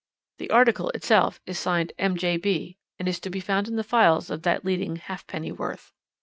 (The 0.39 0.49
article 0.49 0.89
itself 0.95 1.39
is 1.45 1.59
signed 1.59 1.93
M.J.B., 1.99 2.79
and 2.97 3.07
is 3.07 3.19
to 3.19 3.29
be 3.29 3.39
found 3.39 3.67
in 3.67 3.75
the 3.75 3.83
files 3.83 4.31
of 4.31 4.41
that 4.41 4.65
leading 4.65 4.95
halfpennyworth.) 4.95 5.93